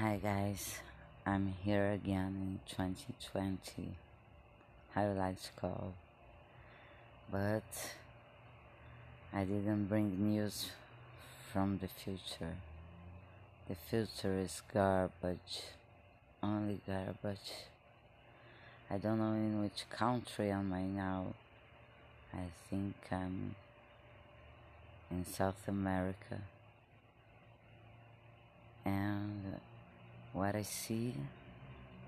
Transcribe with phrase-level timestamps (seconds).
[0.00, 0.78] Hi guys,
[1.26, 3.98] I'm here again in 2020.
[4.94, 5.92] How you like to call?
[7.30, 7.92] But
[9.30, 10.70] I didn't bring news
[11.52, 12.56] from the future.
[13.68, 15.64] The future is garbage,
[16.42, 17.52] only garbage.
[18.90, 21.34] I don't know in which country am I now.
[22.32, 23.54] I think I'm
[25.10, 26.40] in South America.
[28.82, 29.49] And
[30.40, 31.12] what I see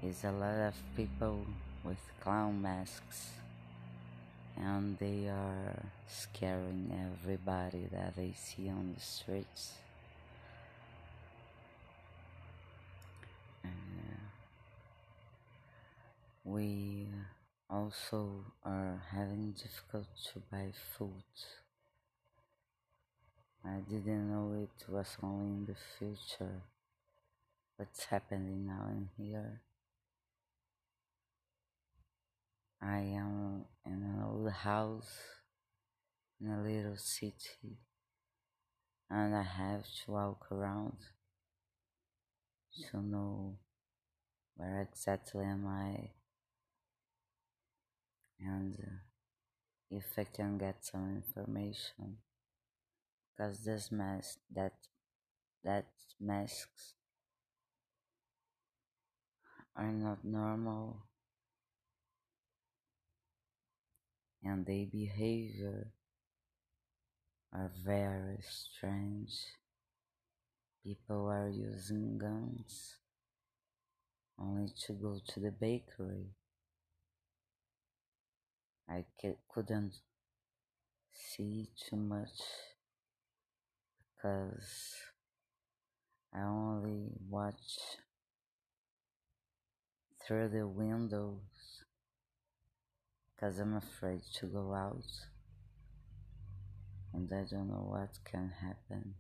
[0.03, 1.45] is a lot of people
[1.85, 3.29] with clown masks
[4.57, 9.73] and they are scaring everybody that they see on the streets.
[13.63, 13.69] Uh,
[16.43, 17.09] we
[17.69, 21.35] also are having difficult to buy food.
[23.63, 26.63] I didn't know it was only in the future.
[27.83, 29.61] What's happening now in here?
[32.81, 35.19] I am in an old house
[36.41, 37.81] in a little city
[39.11, 40.99] and I have to walk around
[42.93, 43.57] to know
[44.55, 46.11] where exactly am I
[48.39, 48.79] and
[49.91, 52.19] if I can get some information
[53.37, 54.75] because this mask that
[55.65, 55.87] that
[56.21, 56.95] masks
[59.77, 61.07] are not normal
[64.45, 65.93] and their behavior
[67.53, 69.33] are very strange.
[70.85, 72.97] People are using guns
[74.39, 76.35] only to go to the bakery.
[78.89, 79.05] I
[79.49, 79.95] couldn't
[81.13, 82.41] see too much
[84.17, 84.97] because
[86.35, 88.02] I only watch
[90.33, 91.85] through the windows
[93.37, 95.05] because I'm afraid to go out.
[97.13, 99.13] And I don't know what can happen.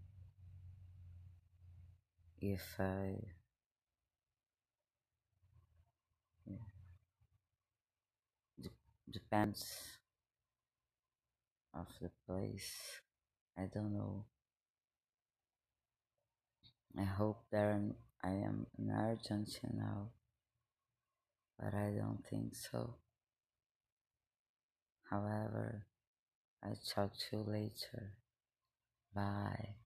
[2.40, 3.16] If I
[9.12, 9.98] depends
[11.74, 12.72] of the place.
[13.58, 14.24] I don't know.
[16.98, 17.78] I hope there
[18.24, 19.74] I am in Argentina.
[19.74, 20.21] now
[21.58, 22.96] but I don't think so.
[25.10, 25.86] However
[26.64, 28.14] I'll talk to you later.
[29.14, 29.81] Bye